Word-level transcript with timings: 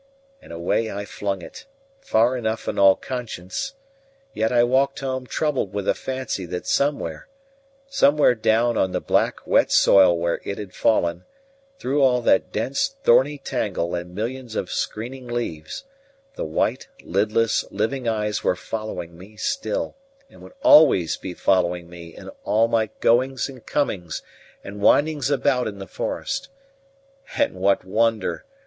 And 0.41 0.51
away 0.51 0.89
I 0.91 1.05
flung 1.05 1.43
it, 1.43 1.67
far 1.99 2.35
enough 2.35 2.67
in 2.67 2.79
all 2.79 2.95
conscience: 2.95 3.75
yet 4.33 4.51
I 4.51 4.63
walked 4.63 5.01
home 5.01 5.27
troubled 5.27 5.73
with 5.75 5.87
a 5.87 5.93
fancy 5.93 6.47
that 6.47 6.65
somewhere, 6.65 7.27
somewhere 7.87 8.33
down 8.33 8.77
on 8.79 8.93
the 8.93 8.99
black, 8.99 9.45
wet 9.45 9.71
soil 9.71 10.17
where 10.17 10.41
it 10.43 10.57
had 10.57 10.73
fallen, 10.73 11.25
through 11.77 12.01
all 12.01 12.19
that 12.23 12.51
dense, 12.51 12.95
thorny 13.03 13.37
tangle 13.37 13.93
and 13.93 14.15
millions 14.15 14.55
of 14.55 14.71
screening 14.71 15.27
leaves, 15.27 15.83
the 16.33 16.45
white, 16.45 16.87
lidless, 17.03 17.63
living 17.69 18.07
eyes 18.07 18.43
were 18.43 18.55
following 18.55 19.15
me 19.15 19.35
still, 19.37 19.95
and 20.31 20.41
would 20.41 20.53
always 20.63 21.15
be 21.15 21.35
following 21.35 21.87
me 21.87 22.15
in 22.15 22.29
all 22.43 22.67
my 22.67 22.87
goings 23.01 23.47
and 23.47 23.67
comings 23.67 24.23
and 24.63 24.81
windings 24.81 25.29
about 25.29 25.67
in 25.67 25.77
the 25.77 25.85
forest. 25.85 26.49
And 27.37 27.53
what 27.53 27.85
wonder? 27.85 28.45